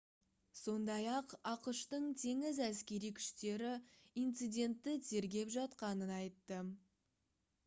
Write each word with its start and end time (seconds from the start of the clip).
сондай-ақ 0.59 1.33
ақш-тың 1.51 2.07
теңіз 2.21 2.61
әскери 2.69 3.13
күштері 3.19 3.75
инцидентті 4.25 4.97
тергеп 5.13 5.57
жатқанын 5.59 6.17
айтты 6.21 6.61